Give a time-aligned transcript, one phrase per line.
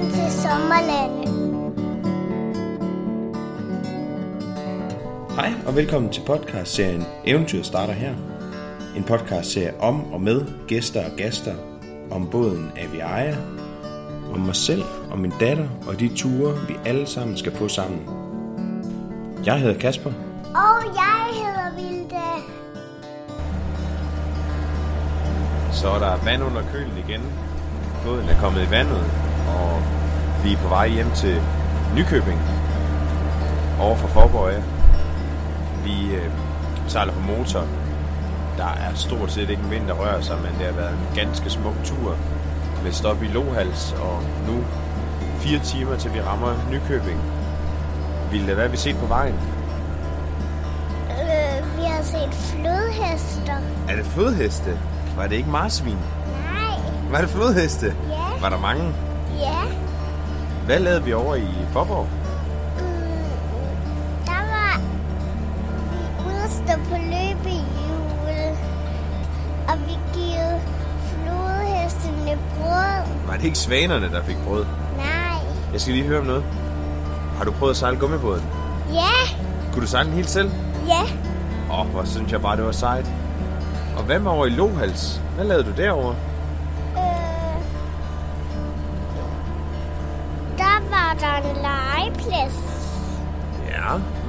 [0.00, 1.28] Velkommen til Sommerlandet.
[5.36, 8.14] Hej og velkommen til podcastserien Eventyr starter her.
[8.96, 11.54] En podcastserie om og med gæster og gaster
[12.10, 13.36] om båden Aviaja,
[14.34, 18.08] om mig selv og min datter og de ture, vi alle sammen skal på sammen.
[19.46, 20.12] Jeg hedder Kasper,
[20.54, 22.26] Og jeg hedder Vilde.
[25.72, 27.20] Så er der vand under kølen igen.
[28.04, 29.82] Båden er kommet i vandet, og
[30.44, 31.42] vi er på vej hjem til
[31.96, 32.40] Nykøbing
[33.80, 34.62] over for Forborg.
[35.84, 36.30] Vi øh,
[36.88, 37.64] sejler på motor.
[38.56, 41.16] Der er stort set ikke en vind, der rører sig, men det har været en
[41.16, 42.16] ganske smuk tur
[42.82, 44.64] med stop i Lohals, og nu
[45.38, 47.20] fire timer til vi rammer Nykøbing.
[48.30, 49.34] Ville det være, vi set på vejen?
[51.10, 53.56] Øh, vi har set flodhester.
[53.88, 54.78] Er det flodheste?
[55.16, 55.96] Var det ikke marsvin?
[55.96, 56.78] Nej.
[57.10, 57.86] Var det flodheste?
[57.86, 58.40] Ja.
[58.40, 58.94] Var der mange?
[60.70, 62.08] Hvad lavede vi over i Forborg?
[62.78, 62.84] Mm,
[64.26, 64.80] der var
[65.92, 68.56] vi ude at stå på løbehjul.
[69.68, 69.94] Og vi
[71.08, 73.26] flodhestene brød.
[73.26, 74.64] Var det ikke svanerne, der fik brød?
[74.96, 75.38] Nej.
[75.72, 76.44] Jeg skal lige høre om noget.
[77.36, 78.44] Har du prøvet at sejle gummibåden?
[78.92, 79.36] Ja.
[79.72, 80.50] Kunne du sejle den helt selv?
[80.88, 81.02] Ja.
[81.70, 83.06] Åh, oh, hvor synes jeg bare, det var sejt.
[83.96, 85.20] Og hvad med over i Lohals?
[85.34, 86.16] Hvad lavede du derovre?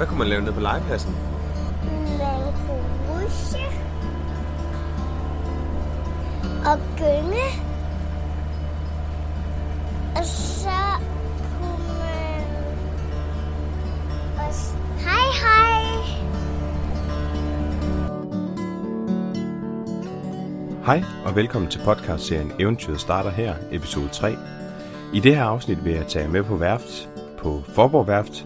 [0.01, 1.15] Hvad kunne man lave nede på legepladsen?
[2.17, 3.65] Man kunne rushe
[6.65, 7.45] og gynge.
[10.15, 10.81] Og så
[11.57, 12.45] kunne man
[14.47, 14.75] også...
[14.97, 15.83] Hej, hej!
[20.85, 24.35] Hej og velkommen til podcastserien Eventyret starter her, episode 3.
[25.13, 28.45] I det her afsnit vil jeg tage med på værft, på Forborg Værft.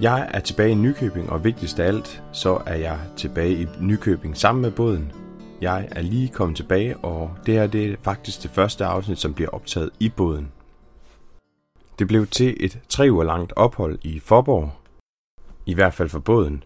[0.00, 4.36] Jeg er tilbage i Nykøbing, og vigtigst af alt, så er jeg tilbage i Nykøbing
[4.36, 5.12] sammen med båden.
[5.60, 9.34] Jeg er lige kommet tilbage, og det her det er faktisk det første afsnit, som
[9.34, 10.52] bliver optaget i båden.
[11.98, 14.72] Det blev til et tre uger langt ophold i Forborg,
[15.66, 16.62] i hvert fald for båden.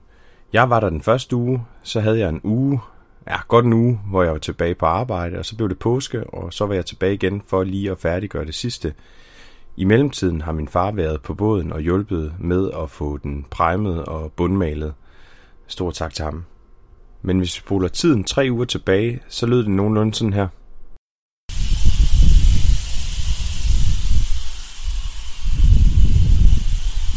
[0.52, 2.80] Jeg var der den første uge, så havde jeg en uge,
[3.26, 6.30] ja, godt en uge, hvor jeg var tilbage på arbejde, og så blev det påske,
[6.30, 8.94] og så var jeg tilbage igen for lige at færdiggøre det sidste.
[9.78, 14.04] I mellemtiden har min far været på båden og hjulpet med at få den primet
[14.04, 14.94] og bundmalet.
[15.66, 16.44] Stor tak til ham.
[17.22, 20.48] Men hvis vi spoler tiden tre uger tilbage, så lød det nogenlunde sådan her.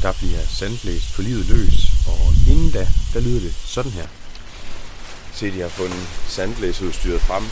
[0.02, 1.76] Der bliver sandblæst på livet løs,
[2.12, 2.22] og
[2.52, 2.84] inden da,
[3.14, 4.08] der lyder det sådan her.
[5.34, 6.04] Se, de har fundet
[6.36, 7.44] sandblæseudstyret frem.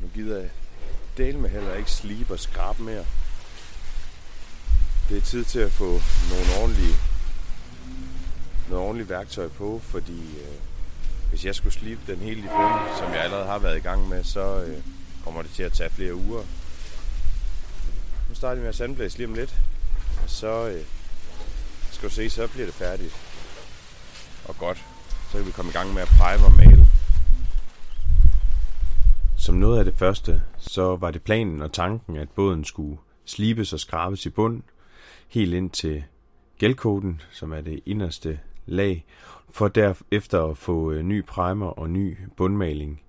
[0.00, 0.50] Nu gider jeg
[1.16, 3.04] del med heller ikke slibe og skrabe mere.
[5.08, 6.00] Det er tid til at få
[6.30, 6.94] nogle ordentlige,
[8.68, 10.54] nogle ordentlige værktøj på, fordi øh,
[11.30, 14.08] hvis jeg skulle slibe den hele i bunden, som jeg allerede har været i gang
[14.08, 14.82] med, så øh,
[15.24, 16.42] kommer det til at tage flere uger.
[18.28, 19.54] Nu starter vi med at sandblæse lige om lidt,
[20.22, 20.84] og så øh,
[21.90, 23.16] skal du se, så bliver det færdigt.
[24.44, 24.84] Og godt,
[25.30, 26.88] så kan vi komme i gang med at prime og male.
[29.36, 33.72] Som noget af det første, så var det planen og tanken, at båden skulle slibes
[33.72, 34.62] og skrabes i bund,
[35.28, 36.04] helt ind til
[36.58, 39.04] gældkoden, som er det inderste lag,
[39.50, 43.02] for derefter at få øh, ny primer og ny bundmaling.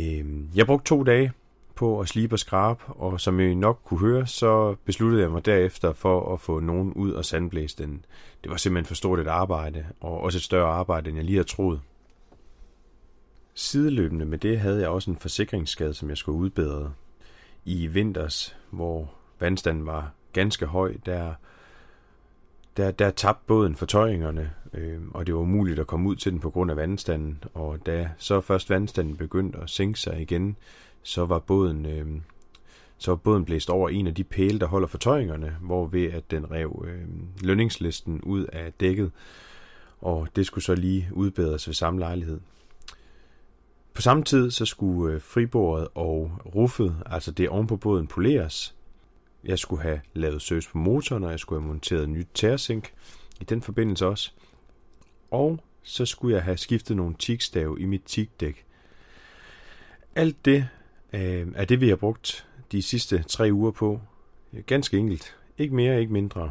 [0.00, 1.32] Øhm, jeg brugte to dage
[1.74, 5.46] på at slibe og skrabe, og som I nok kunne høre, så besluttede jeg mig
[5.46, 8.04] derefter for at få nogen ud og sandblæse den.
[8.42, 11.36] Det var simpelthen for stort et arbejde, og også et større arbejde, end jeg lige
[11.36, 11.80] havde troet.
[13.54, 16.92] Sideløbende med det havde jeg også en forsikringsskade, som jeg skulle udbedre.
[17.64, 21.34] I vinters, hvor vandstanden var ganske høj, der,
[22.76, 26.40] der, der tabte båden fortøjningerne, øh, og det var umuligt at komme ud til den
[26.40, 27.44] på grund af vandstanden.
[27.54, 30.56] Og da så først vandstanden begyndte at sænke sig igen,
[31.02, 32.06] så var båden, øh,
[32.98, 36.50] så var båden blæst over en af de pæle, der holder fortøjningerne, hvorved at den
[36.50, 37.08] rev øh,
[37.40, 39.10] lønningslisten ud af dækket,
[40.00, 42.40] og det skulle så lige udbedres ved samme lejlighed.
[43.94, 48.74] På samme tid så skulle øh, fribordet og ruffet, altså det oven på båden, poleres.
[49.44, 52.92] Jeg skulle have lavet søs på motoren, og jeg skulle have monteret nyt tærsink
[53.40, 54.32] i den forbindelse også.
[55.30, 58.64] Og så skulle jeg have skiftet nogle tikstave i mit tikdæk.
[60.14, 60.68] Alt det
[61.12, 64.00] øh, er det, vi har brugt de sidste tre uger på.
[64.66, 65.36] Ganske enkelt.
[65.58, 66.50] Ikke mere, ikke mindre.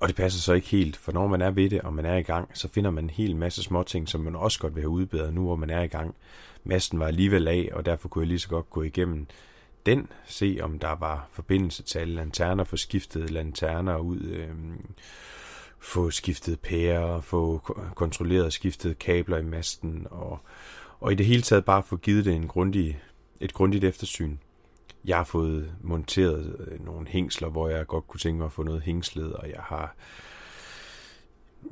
[0.00, 2.16] Og det passer så ikke helt, for når man er ved det, og man er
[2.16, 4.90] i gang, så finder man en hel masse småting, som man også godt vil have
[4.90, 6.14] udbedret nu, hvor man er i gang.
[6.64, 9.26] Masten var alligevel af, og derfor kunne jeg lige så godt gå igennem
[9.86, 14.50] den, se om der var forbindelse til alle lanterner, få skiftet lanterner ud, øh,
[15.78, 17.58] få skiftet pærer, få
[17.94, 20.38] kontrolleret skiftet kabler i masten, og,
[21.00, 23.00] og i det hele taget bare få givet det en grundig,
[23.40, 24.36] et grundigt eftersyn.
[25.04, 28.62] Jeg har fået monteret øh, nogle hængsler, hvor jeg godt kunne tænke mig at få
[28.62, 29.94] noget hængslet, og jeg har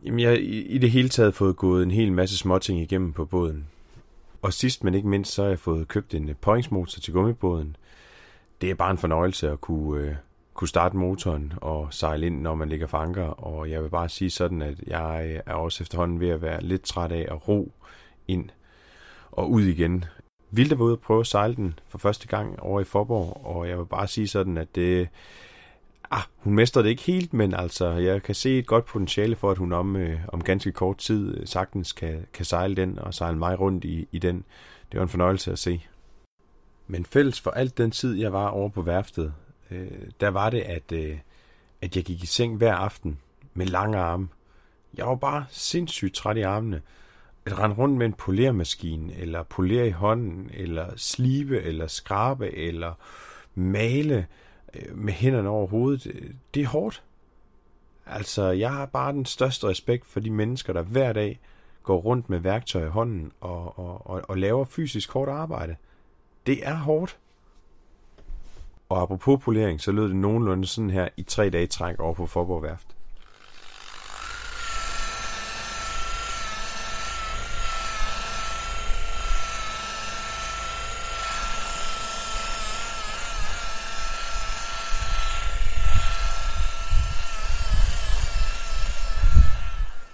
[0.05, 0.37] Jamen, jeg har
[0.67, 3.67] i det hele taget fået gået en hel masse småting igennem på båden.
[4.43, 7.77] Og sidst men ikke mindst, så har jeg fået købt en øh, påhængsmotor til gummibåden.
[8.61, 10.15] Det er bare en fornøjelse at kunne, øh,
[10.55, 13.25] kunne starte motoren og sejle ind, når man ligger for anker.
[13.25, 16.63] Og jeg vil bare sige sådan, at jeg øh, er også efterhånden ved at være
[16.63, 17.73] lidt træt af at ro
[18.29, 18.51] ind
[19.31, 20.05] og ud igen.
[20.51, 23.69] Vilde var ude at prøve at sejle den for første gang over i Forborg, og
[23.69, 25.09] jeg vil bare sige sådan, at det,
[26.11, 29.51] ah, hun mestrer det ikke helt, men altså, jeg kan se et godt potentiale for,
[29.51, 33.15] at hun om, øh, om ganske kort tid øh, sagtens kan, kan sejle den og
[33.15, 34.45] sejle mig rundt i, i den.
[34.93, 35.87] Det var en fornøjelse at se.
[36.87, 39.35] Men fælles for alt den tid, jeg var over på værftet,
[39.71, 39.91] øh,
[40.21, 41.19] der var det, at, øh,
[41.83, 43.19] at jeg gik i seng hver aften
[43.55, 44.29] med lange arme.
[44.97, 46.83] Jeg var bare sindssygt træt i armene.
[47.47, 52.93] At rende rundt med en polermaskine, eller polere i hånden, eller slibe, eller skrabe, eller
[53.55, 54.27] male,
[54.75, 57.03] øh, med hænderne over hovedet, øh, det er hårdt.
[58.07, 61.41] Altså, jeg har bare den største respekt for de mennesker, der hver dag
[61.83, 65.77] går rundt med værktøj i hånden og, og, og, og laver fysisk hårdt arbejde.
[66.47, 67.19] Det er hårdt.
[68.89, 72.27] Og apropos polering, så lød det nogenlunde sådan her i tre dage træk over på
[72.27, 72.97] Forborg Værft.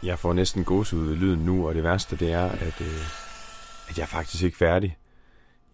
[0.03, 3.03] Jeg får næsten gåsehud ved lyden nu, og det værste det er, at, øh,
[3.89, 4.97] at jeg er faktisk ikke færdig.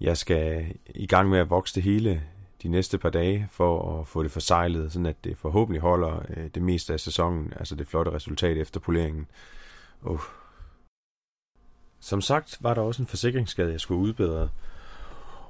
[0.00, 2.22] Jeg skal i gang med at vokse det hele
[2.62, 6.50] de næste par dage for at få det forsejlet, sådan at det forhåbentlig holder øh,
[6.54, 9.26] det meste af sæsonen, altså det flotte resultat efter poleringen.
[10.02, 10.20] Uh.
[12.00, 14.48] Som sagt var der også en forsikringsskade, jeg skulle udbedre,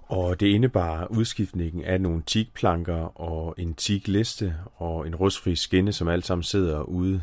[0.03, 6.09] og det indebar udskiftningen af nogle teakplanker og en teakliste og en rustfri skinne, som
[6.09, 7.23] alt sammen sidder ude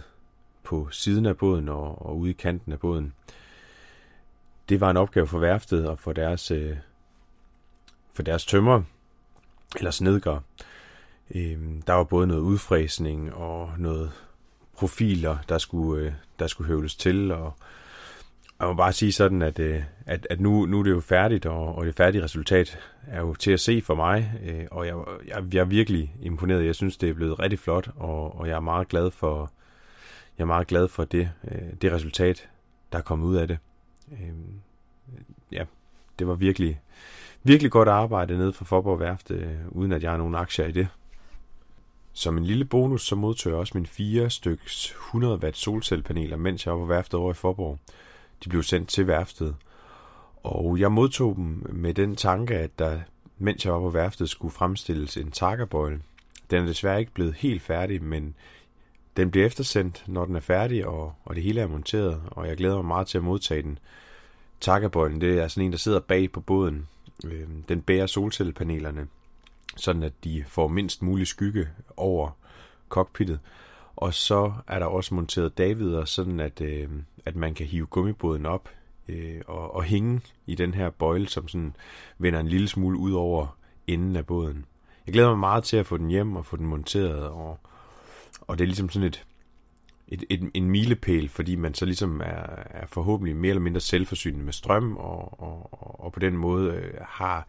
[0.65, 3.13] på siden af båden og, og ude i kanten af båden.
[4.69, 6.77] Det var en opgave for værftet og for deres, øh,
[8.13, 8.81] for deres tømmer,
[9.77, 10.41] eller snedgere.
[11.35, 11.57] Øh,
[11.87, 14.11] der var både noget udfræsning og noget
[14.77, 17.53] profiler, der skulle, øh, der skulle høvles til, og
[18.59, 21.45] jeg må bare sige sådan, at, øh, at, at nu, nu er det jo færdigt,
[21.45, 24.95] og, og det færdige resultat er jo til at se for mig, øh, og jeg,
[25.27, 26.65] jeg, jeg er virkelig imponeret.
[26.65, 29.51] Jeg synes, det er blevet rigtig flot, og, og jeg er meget glad for,
[30.37, 32.49] jeg er meget glad for det, øh, det resultat,
[32.91, 33.57] der er kommet ud af det.
[34.11, 34.33] Øh,
[35.51, 35.65] ja,
[36.19, 36.81] det var virkelig,
[37.43, 40.71] virkelig godt arbejde nede for Forborg Værft, øh, uden at jeg har nogen aktier i
[40.71, 40.87] det.
[42.13, 46.65] Som en lille bonus, så modtog jeg også mine fire styks 100 watt solcellepaneler, mens
[46.65, 47.79] jeg var på værftet over i Forborg.
[48.43, 49.55] De blev sendt til værftet,
[50.43, 52.99] og jeg modtog dem med den tanke, at der,
[53.37, 56.01] mens jeg var på værftet, skulle fremstilles en takkerbøjle.
[56.49, 58.35] Den er desværre ikke blevet helt færdig, men
[59.17, 62.57] den bliver eftersendt, når den er færdig, og, og det hele er monteret, og jeg
[62.57, 63.79] glæder mig meget til at modtage den.
[64.61, 66.87] Takkebøjlen, det er sådan en, der sidder bag på båden.
[67.25, 69.07] Øh, den bærer solcellepanelerne,
[69.75, 71.67] sådan at de får mindst mulig skygge
[71.97, 72.29] over
[72.89, 73.39] cockpittet.
[73.95, 76.89] Og så er der også monteret Davider, sådan at, øh,
[77.25, 78.69] at man kan hive gummibåden op
[79.07, 81.75] øh, og, og hænge i den her bøjle, som sådan
[82.17, 83.57] vender en lille smule ud over
[83.87, 84.65] enden af båden.
[85.05, 87.59] Jeg glæder mig meget til at få den hjem og få den monteret, og,
[88.47, 89.25] og det er ligesom sådan et,
[90.07, 94.45] et, et, en milepæl, fordi man så ligesom er, er forhåbentlig mere eller mindre selvforsynende
[94.45, 95.69] med strøm, og, og,
[96.03, 97.47] og på den måde øh, har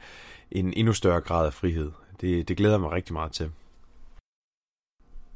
[0.51, 1.93] en endnu større grad af frihed.
[2.21, 3.51] Det, det glæder mig rigtig meget til.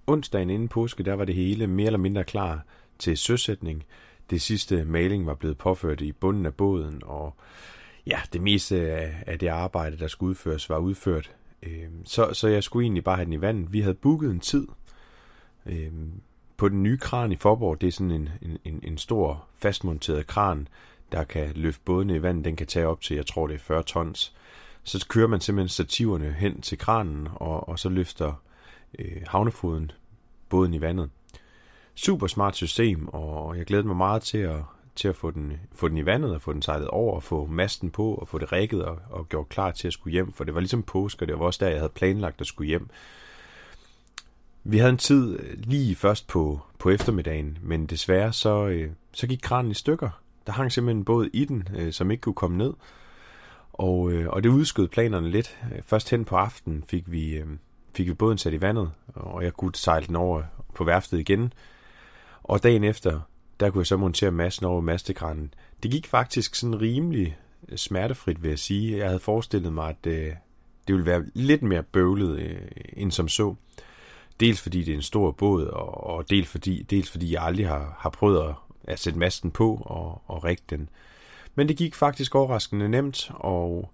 [0.07, 2.64] Onsdagen inden påske, der var det hele mere eller mindre klar
[2.99, 3.85] til søsætning.
[4.31, 7.35] Det sidste maling var blevet påført i bunden af båden, og
[8.07, 11.35] ja, det meste af, af det arbejde, der skulle udføres, var udført.
[11.62, 13.73] Øh, så, så jeg skulle egentlig bare have den i vandet.
[13.73, 14.67] Vi havde booket en tid,
[15.67, 15.93] Øh,
[16.57, 18.29] på den nye kran i Forborg, det er sådan en,
[18.64, 20.69] en, en stor fastmonteret kran,
[21.12, 22.45] der kan løfte bådene i vand.
[22.45, 24.35] Den kan tage op til, jeg tror det er 40 tons.
[24.85, 28.43] Så kører man simpelthen stativerne hen til kranen, og, og så løfter
[28.99, 29.93] øh, havnefoden
[30.49, 31.11] båden i vandet.
[31.95, 34.62] Super smart system, og jeg glæder mig meget til at,
[34.97, 37.47] til at få, den, få den i vandet, og få den sejlet over, og få
[37.47, 40.45] masten på, og få det rækket og, og gjort klar til at skulle hjem, for
[40.45, 42.90] det var ligesom påske, og det var også der, jeg havde planlagt at skulle hjem.
[44.64, 49.26] Vi havde en tid øh, lige først på, på eftermiddagen, men desværre så, øh, så
[49.26, 50.23] gik kranen i stykker.
[50.47, 52.73] Der hang simpelthen en båd i den, øh, som ikke kunne komme ned.
[53.73, 55.59] Og, øh, og det udskød planerne lidt.
[55.75, 57.47] Øh, først hen på aftenen fik vi, øh,
[57.97, 60.43] fik vi båden sat i vandet, og jeg kunne sejle den over
[60.75, 61.52] på værftet igen.
[62.43, 63.21] Og dagen efter,
[63.61, 65.55] der kunne jeg så montere massen over mastekranen.
[65.83, 67.38] Det gik faktisk sådan rimelig
[67.69, 68.99] øh, smertefrit, vil jeg sige.
[68.99, 70.33] Jeg havde forestillet mig, at øh,
[70.88, 72.61] det ville være lidt mere bøvlet øh,
[72.93, 73.55] end som så.
[74.40, 77.68] Dels fordi det er en stor båd, og, og dels, fordi, dels fordi jeg aldrig
[77.68, 78.54] har, har prøvet at,
[78.85, 80.88] at sætte masten på og, og række den.
[81.54, 83.90] Men det gik faktisk overraskende nemt, og,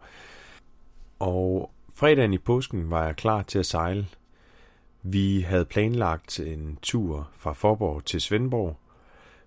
[1.19, 4.07] og fredagen i påsken var jeg klar til at sejle.
[5.03, 8.77] Vi havde planlagt en tur fra Forborg til Svendborg,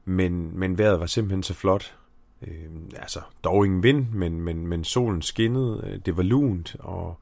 [0.06, 1.96] men, men vejret var simpelthen så flot.
[2.41, 7.20] Øh, altså, dog ingen vind, men, men, men solen skinnede, øh, det var lunt, og,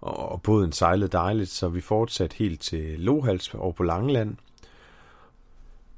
[0.00, 4.36] og båden sejlede dejligt, så vi fortsatte helt til Lohals over på Langeland.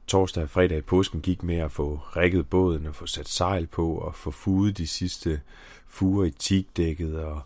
[0.07, 3.66] Torsdag og fredag i påsken gik med at få rækket båden og få sat sejl
[3.66, 5.40] på og få fudet de sidste
[5.88, 7.40] fuger i tigdækket og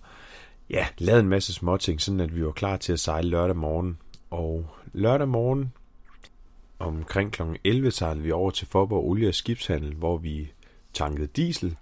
[0.70, 3.99] ja, lavet en masse småting, sådan at vi var klar til at sejle lørdag morgen.
[4.30, 5.73] Og lørdag morgen
[6.78, 7.42] omkring kl.
[7.64, 10.52] 11 sejlede vi over til Forborg Olie- og Skibshandel, hvor vi
[10.92, 11.76] tankede diesel.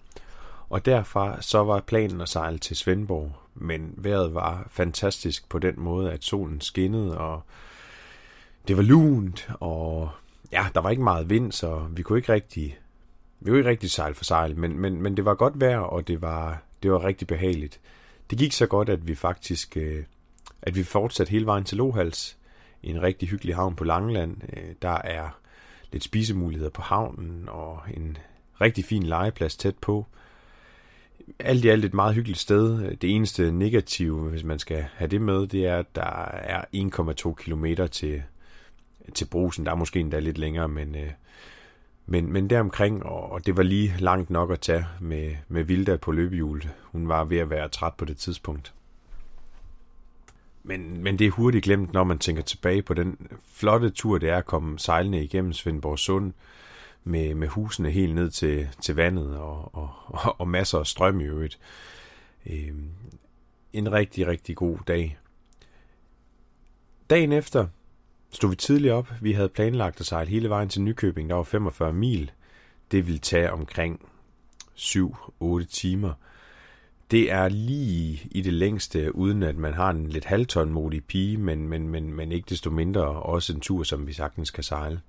[0.73, 5.75] Og derfra så var planen at sejle til Svendborg, men vejret var fantastisk på den
[5.77, 7.43] måde, at solen skinnede, og
[8.69, 10.11] det var lunt, og
[10.53, 12.79] ja, der var ikke meget vind, så vi kunne ikke rigtig,
[13.41, 16.09] vi kunne ikke rigtig sejle for sejl, men, men, men det var godt vejr, og
[16.09, 17.81] det var, det var rigtig behageligt.
[18.31, 20.05] Det gik så godt, at vi faktisk, øh,
[20.63, 22.37] at vi fortsatte hele vejen til Lohals,
[22.83, 24.37] en rigtig hyggelig havn på Langeland.
[24.57, 25.29] Øh, der er
[25.93, 28.19] lidt spisemuligheder på havnen, og en
[28.61, 30.07] rigtig fin legeplads tæt på
[31.39, 32.97] alt i alt et meget hyggeligt sted.
[32.97, 37.35] Det eneste negative, hvis man skal have det med, det er, at der er 1,2
[37.35, 38.23] km til,
[39.15, 39.67] til brusen.
[39.67, 41.11] Der er måske endda lidt længere, men, øh,
[42.07, 46.13] men, men deromkring, og det var lige langt nok at tage med, med Vilda på
[46.13, 46.69] løbehjulet.
[46.83, 48.75] Hun var ved at være træt på det tidspunkt.
[50.65, 53.17] Men, men det er hurtigt glemt, når man tænker tilbage på den
[53.53, 56.33] flotte tur, det er at komme sejlende igennem Svendborg Sund
[57.05, 61.21] med, med husene helt ned til, til vandet og, og, og, og masser af strøm
[61.21, 61.59] i øvrigt.
[62.47, 62.73] Øh,
[63.73, 65.19] en rigtig, rigtig god dag.
[67.11, 67.67] Dagen efter
[68.33, 69.13] stod vi tidligt op.
[69.21, 71.29] Vi havde planlagt at sejle hele vejen til Nykøbing.
[71.31, 72.31] Der var 45 mil.
[72.91, 74.01] Det ville tage omkring
[74.77, 76.13] 7-8 timer.
[77.11, 81.69] Det er lige i det længste, uden at man har en lidt halvtonmodig pige, men,
[81.69, 85.01] men, men, men ikke desto mindre også en tur, som vi sagtens kan sejle.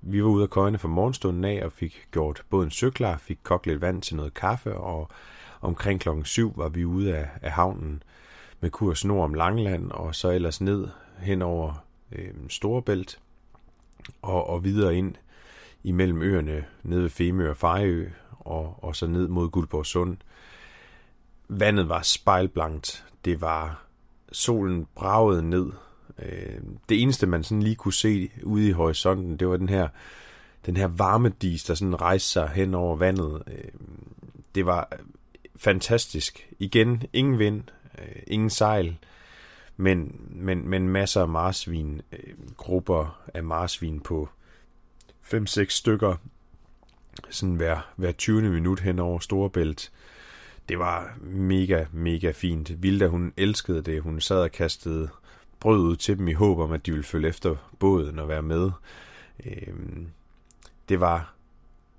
[0.00, 3.66] Vi var ude af køjne fra morgenstunden af og fik gjort båden søklar, fik kogt
[3.66, 5.08] lidt vand til noget kaffe, og
[5.60, 8.02] omkring klokken 7 var vi ude af, af havnen
[8.60, 10.88] med kurs nord om Langland, og så ellers ned
[11.18, 13.20] hen over øh, Storebælt,
[14.22, 15.14] og, og videre ind
[15.82, 20.16] imellem øerne, nede ved Femø og Fejø, og, og så ned mod Guldborg Sund.
[21.48, 23.04] Vandet var spejlblankt.
[23.24, 23.84] Det var
[24.32, 25.72] solen bragede ned
[26.18, 29.88] Øh, det eneste, man sådan lige kunne se ude i horisonten, det var den her,
[30.66, 33.42] den her varme dis, der sådan rejste sig hen over vandet.
[33.46, 33.70] Øh,
[34.54, 34.92] det var
[35.56, 36.48] fantastisk.
[36.58, 37.62] Igen, ingen vind,
[37.98, 38.96] øh, ingen sejl,
[39.76, 44.28] men, men, men masser af marsvin, øh, grupper af marsvin på
[45.22, 46.16] 5-6 stykker,
[47.30, 48.42] sådan hver, hver 20.
[48.42, 49.92] minut hen over Storebælt.
[50.68, 52.82] Det var mega, mega fint.
[52.82, 54.02] Vilda, hun elskede det.
[54.02, 55.08] Hun sad og kastede
[55.60, 58.42] brød ud til dem i håb om, at de ville følge efter båden og være
[58.42, 58.70] med.
[59.46, 59.74] Øh,
[60.88, 61.34] det var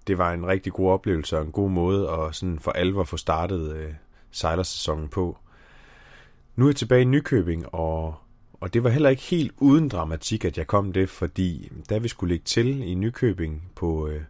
[0.10, 3.18] det var en rigtig god oplevelse og en god måde at sådan for alvor få
[3.18, 3.94] startet øh,
[4.32, 5.38] sejlersæsonen på.
[6.56, 8.16] Nu er jeg tilbage i Nykøbing, og,
[8.54, 12.08] og det var heller ikke helt uden dramatik, at jeg kom det, fordi da vi
[12.08, 14.22] skulle ligge til i Nykøbing på, øh,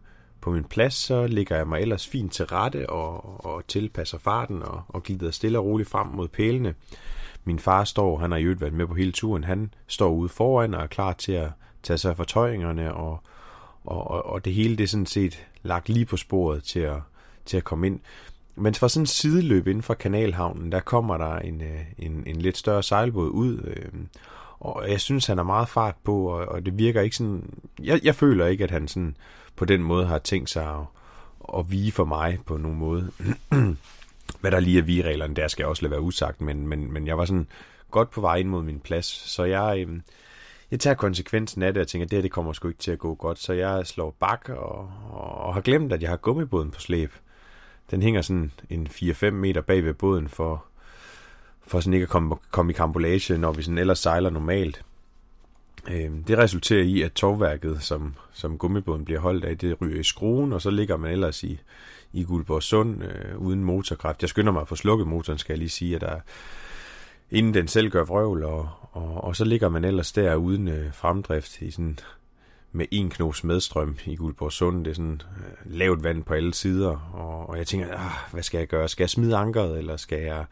[0.42, 4.64] på min plads, så ligger jeg mig ellers fint til rette og, og tilpasser farten
[4.64, 6.76] og, og glider stille og roligt frem mod pælene.
[7.50, 10.74] Min far står, han har jo været med på hele turen, han står ude foran
[10.74, 11.52] og er klar til at
[11.84, 13.20] tage sig af fortøjningerne, og,
[13.84, 16.98] og, og, og det hele det er sådan set lagt lige på sporet til at,
[17.46, 18.00] til at komme ind.
[18.56, 22.36] Men fra sådan en sideløb inden for kanalhavnen, der kommer der en, øh, en, en
[22.36, 23.92] lidt større sejlbåd ud, øh,
[24.60, 27.54] og jeg synes, han er meget fart på, og, og det virker ikke sådan...
[27.84, 29.18] Jeg, jeg føler ikke, at han sådan
[29.56, 30.86] på den måde har tænkt sig at,
[31.60, 33.12] at vige for mig på nogen måde.
[34.42, 37.08] Hvad der lige er vigereglerne, der skal jeg også lade være usagt, men, men, men
[37.08, 37.48] jeg var sådan
[37.92, 40.00] godt på vej ind mod min plads, så jeg, øh,
[40.72, 42.92] jeg tager konsekvensen af det og tænker, at det her det kommer sgu ikke til
[42.92, 46.18] at gå godt, så jeg slår bak og, og, og har glemt, at jeg har
[46.18, 47.14] gummibåden på slæb.
[47.92, 50.66] Den hænger sådan en 4-5 meter bag ved båden for,
[51.68, 54.84] for sådan ikke at komme, komme i kambolage, når vi sådan ellers sejler normalt.
[55.88, 60.04] Øh, det resulterer i, at tovværket, som, som gummibåden bliver holdt af, det ryger i
[60.04, 61.60] skruen, og så ligger man ellers i,
[62.14, 64.22] i Guldborg Sund øh, uden motorkraft.
[64.22, 66.20] Jeg skynder mig at få slukket motoren, skal jeg lige sige, at der,
[67.32, 70.94] inden den selv gør vrøvl, og, og, og så ligger man ellers der uden øh,
[70.94, 72.00] fremdrift i sådan
[72.72, 74.86] med en knos medstrøm i Guldborg Sund.
[74.86, 78.44] Det er sådan øh, lavt vand på alle sider, og, og jeg tænker, ah, hvad
[78.44, 78.90] skal jeg gøre?
[78.90, 80.46] Skal jeg smide ankeret, eller skal jeg...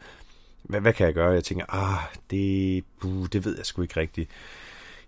[0.62, 1.30] Hvad, hvad kan jeg gøre?
[1.30, 1.98] Jeg tænker, ah,
[2.30, 4.30] det, buh, det ved jeg sgu ikke rigtigt.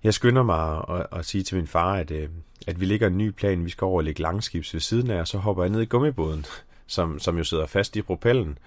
[0.04, 2.28] Jeg skynder mig at, at sige til min far, at, øh,
[2.66, 3.64] at vi ligger en ny plan.
[3.64, 5.84] Vi skal over og lægge langskibs ved siden af, og så hopper jeg ned i
[5.84, 6.46] gummibåden,
[6.86, 8.58] som, som jo sidder fast i propellen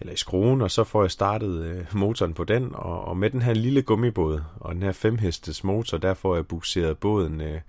[0.00, 3.30] eller i skruen, og så får jeg startet øh, motoren på den, og, og med
[3.30, 7.60] den her lille gummibåd, og den her femhestes motor, der får jeg bukseret båden øh,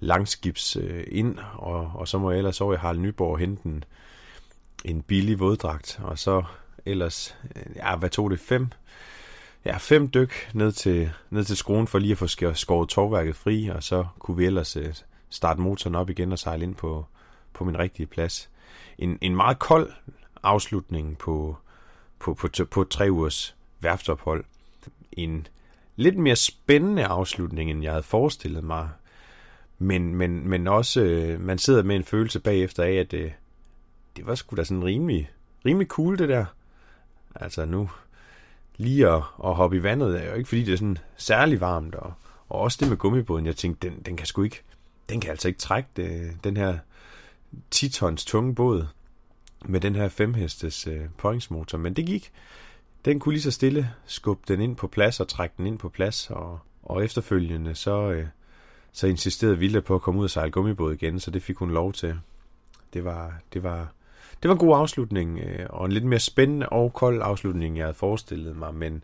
[0.00, 3.84] langskibs øh, ind, og, og så må jeg ellers over i Harald Nyborg hente en,
[4.84, 6.42] en billig våddragt, og så
[6.86, 8.68] ellers, øh, ja, hvad tog det, fem,
[9.64, 13.68] ja, fem dyk ned til, ned til skruen for lige at få skåret tovværket fri,
[13.68, 14.94] og så kunne vi ellers øh,
[15.28, 17.06] starte motoren op igen og sejle ind på,
[17.52, 18.50] på min rigtige plads.
[18.98, 19.92] En, en meget kold
[20.42, 21.56] afslutning på,
[22.18, 24.44] på, på, på tre ugers værftophold.
[25.12, 25.46] En
[25.96, 28.88] lidt mere spændende afslutning, end jeg havde forestillet mig.
[29.78, 33.30] Men, men, men også, øh, man sidder med en følelse bagefter af, at det, øh,
[34.16, 35.30] det var sgu da sådan rimelig,
[35.66, 36.44] rimelig cool, det der.
[37.34, 37.90] Altså nu,
[38.80, 41.94] lige at, at hoppe i vandet er jo ikke, fordi det er sådan særlig varmt,
[41.94, 42.12] og,
[42.48, 44.62] og også det med gummibåden, jeg tænkte, den, den kan sgu ikke,
[45.08, 46.78] den kan altså ikke trække det, den her
[47.70, 48.86] 10 tons tunge båd
[49.64, 52.32] med den her femhestes øh, påhængsmotor, men det gik.
[53.04, 55.88] Den kunne lige så stille skubbe den ind på plads og trække den ind på
[55.88, 58.26] plads, og, og efterfølgende så, øh,
[58.92, 61.70] så insisterede Vilda på at komme ud og sejle gummibåd igen, så det fik hun
[61.70, 62.20] lov til.
[62.92, 63.92] Det var, det var,
[64.42, 67.84] det var en god afslutning, øh, og en lidt mere spændende og kold afslutning, jeg
[67.84, 69.02] havde forestillet mig, men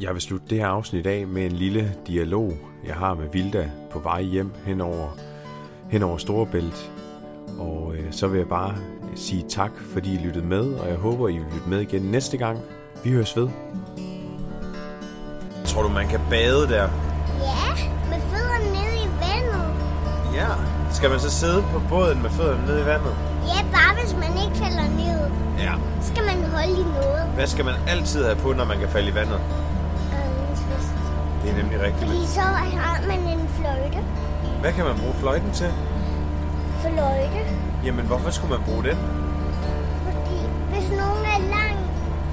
[0.00, 2.52] jeg vil slutte det her afsnit af med en lille dialog,
[2.86, 5.08] jeg har med Vilda på vej hjem hen over,
[5.90, 6.92] hen over Storebælt.
[7.58, 8.74] Og øh, så vil jeg bare
[9.14, 12.36] sige tak, fordi I lyttede med, og jeg håber, I vil lytte med igen næste
[12.36, 12.58] gang.
[13.04, 13.48] Vi høres ved.
[15.64, 16.88] Tror du, man kan bade der?
[17.50, 17.70] Ja,
[18.10, 19.64] med fødderne nede i vandet.
[20.34, 20.46] Ja.
[20.92, 23.14] Skal man så sidde på båden med fødderne nede i vandet?
[23.52, 25.20] Ja, bare hvis man ikke falder ned.
[25.58, 25.74] Ja.
[26.00, 27.22] Skal man holde i noget.
[27.34, 29.40] Hvad skal man altid have på, når man kan falde i vandet?
[30.14, 30.92] Redningsvest.
[31.42, 32.04] Det er nemlig rigtigt.
[32.10, 33.98] Fordi så har man en fløjte.
[34.60, 35.70] Hvad kan man bruge fløjten til?
[36.80, 37.40] Fløjte.
[37.84, 38.96] Jamen, hvorfor skulle man bruge den?
[40.06, 40.38] Fordi
[40.72, 41.84] hvis nogen er langt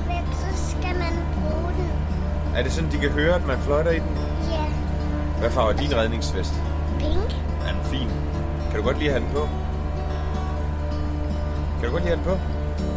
[0.07, 1.89] væk, så skal man bruge den.
[2.55, 4.17] Er det sådan, de kan høre, at man fløjter i den?
[4.51, 4.65] Ja,
[5.39, 6.53] Hvad farve er din redningsvest?
[6.99, 7.29] pink.
[7.67, 8.09] Er den fin?
[8.71, 9.47] Kan du godt lide at have den på?
[11.79, 12.37] Kan du godt lide den på?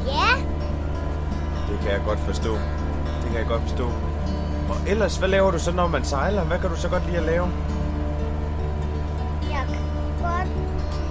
[0.07, 0.33] Ja,
[1.73, 2.53] Det kan jeg godt forstå.
[3.23, 3.87] Det kan jeg godt forstå.
[4.69, 6.45] Og ellers, hvad laver du så, når man sejler?
[6.45, 7.49] Hvad kan du så godt lide at lave?
[9.51, 9.83] jeg kan
[10.23, 10.49] godt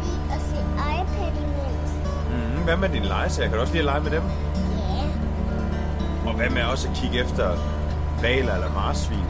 [0.05, 1.91] lide at se iPad imens.
[2.57, 3.49] Mm, hvad med dine legesager?
[3.49, 4.23] Kan du også lide at lege med dem?
[4.79, 7.49] Ja, Og hvad med også at kigge efter
[8.21, 9.25] valer eller marsvin?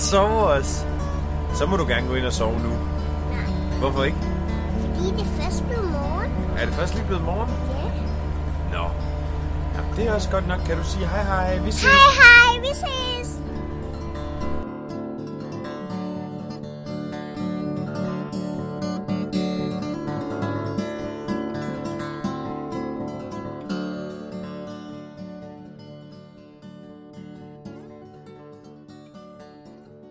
[0.00, 0.22] Sove.
[0.24, 0.84] Og sove også.
[1.54, 2.68] Så må du gerne gå ind og sove nu.
[2.68, 4.18] Nej, Hvorfor ikke?
[4.80, 6.32] fordi det er først blevet morgen.
[6.58, 7.50] Er det først lige blevet morgen?
[7.70, 8.78] Ja.
[8.78, 8.84] Nå.
[9.74, 10.60] Ja, det er også godt nok.
[10.66, 11.58] Kan du sige hej hej?
[11.58, 11.82] Vi ses.
[11.84, 13.15] Hej hej, vi ses.